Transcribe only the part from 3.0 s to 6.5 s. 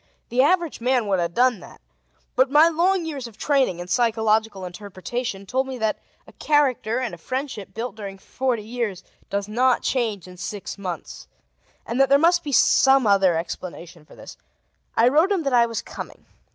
years of training in psychological interpretation told me that a